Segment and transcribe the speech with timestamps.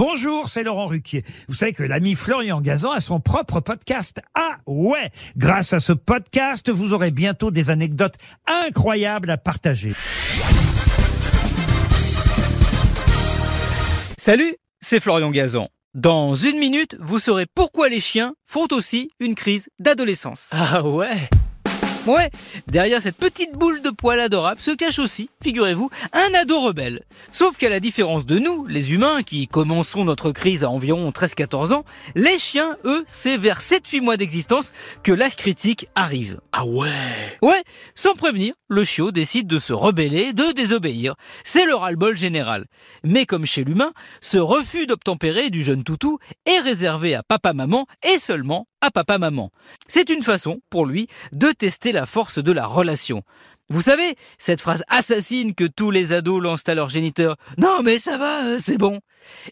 [0.00, 1.24] Bonjour, c'est Laurent Ruquier.
[1.46, 4.22] Vous savez que l'ami Florian Gazan a son propre podcast.
[4.34, 8.14] Ah ouais Grâce à ce podcast, vous aurez bientôt des anecdotes
[8.46, 9.92] incroyables à partager.
[14.16, 15.68] Salut, c'est Florian Gazan.
[15.92, 20.48] Dans une minute, vous saurez pourquoi les chiens font aussi une crise d'adolescence.
[20.52, 21.28] Ah ouais
[22.10, 22.28] Ouais,
[22.66, 27.04] derrière cette petite boule de poil adorable se cache aussi, figurez-vous, un ado rebelle.
[27.30, 31.72] Sauf qu'à la différence de nous, les humains, qui commençons notre crise à environ 13-14
[31.72, 31.84] ans,
[32.16, 34.72] les chiens, eux, c'est vers 7-8 mois d'existence
[35.04, 36.40] que l'âge critique arrive.
[36.50, 36.88] Ah ouais
[37.42, 37.62] Ouais,
[37.94, 41.14] sans prévenir, le chiot décide de se rebeller, de désobéir.
[41.44, 42.66] C'est le ras-le-bol général.
[43.04, 48.18] Mais comme chez l'humain, ce refus d'obtempérer du jeune toutou est réservé à papa-maman et
[48.18, 49.50] seulement à papa-maman.
[49.86, 53.22] C'est une façon, pour lui, de tester la force de la relation.
[53.72, 57.36] Vous savez, cette phrase assassine que tous les ados lancent à leur géniteur.
[57.56, 58.98] Non mais ça va, euh, c'est bon.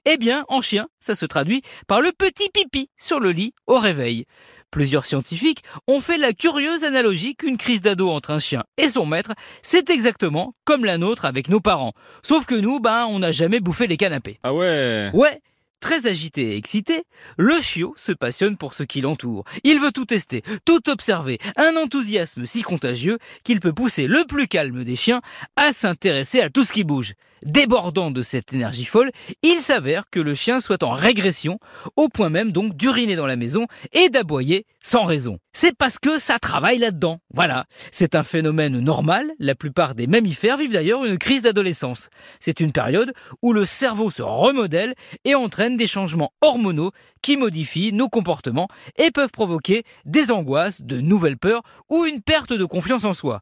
[0.06, 3.78] Eh bien, en chien, ça se traduit par le petit pipi sur le lit au
[3.78, 4.24] réveil.
[4.72, 9.06] Plusieurs scientifiques ont fait la curieuse analogie qu'une crise d'ado entre un chien et son
[9.06, 11.92] maître, c'est exactement comme la nôtre avec nos parents.
[12.24, 14.40] Sauf que nous, ben, on n'a jamais bouffé les canapés.
[14.42, 15.10] Ah ouais?
[15.14, 15.40] Ouais,
[15.80, 17.04] Très agité et excité,
[17.36, 19.44] le chiot se passionne pour ce qui l'entoure.
[19.62, 24.48] Il veut tout tester, tout observer, un enthousiasme si contagieux qu'il peut pousser le plus
[24.48, 25.20] calme des chiens
[25.54, 27.14] à s'intéresser à tout ce qui bouge.
[27.44, 29.12] Débordant de cette énergie folle,
[29.42, 31.60] il s'avère que le chien soit en régression,
[31.94, 35.38] au point même donc d'uriner dans la maison et d'aboyer sans raison.
[35.52, 37.20] C'est parce que ça travaille là-dedans.
[37.32, 37.66] Voilà.
[37.92, 39.30] C'est un phénomène normal.
[39.38, 42.10] La plupart des mammifères vivent d'ailleurs une crise d'adolescence.
[42.40, 47.92] C'est une période où le cerveau se remodèle et entraîne des changements hormonaux qui modifient
[47.92, 53.04] nos comportements et peuvent provoquer des angoisses, de nouvelles peurs ou une perte de confiance
[53.04, 53.40] en soi.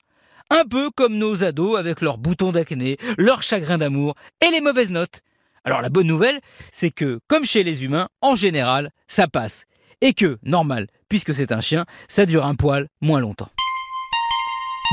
[0.51, 4.91] Un peu comme nos ados avec leurs boutons d'acné, leurs chagrins d'amour et les mauvaises
[4.91, 5.21] notes.
[5.65, 9.65] Alors la bonne nouvelle, c'est que, comme chez les humains, en général, ça passe.
[10.01, 13.51] Et que, normal, puisque c'est un chien, ça dure un poil moins longtemps.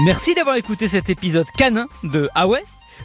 [0.06, 2.48] Merci d'avoir écouté cet épisode canin de Ah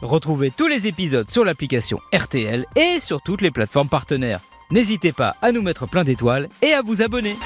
[0.03, 4.41] Retrouvez tous les épisodes sur l'application RTL et sur toutes les plateformes partenaires.
[4.71, 7.37] N'hésitez pas à nous mettre plein d'étoiles et à vous abonner.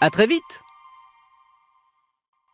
[0.00, 0.62] À très vite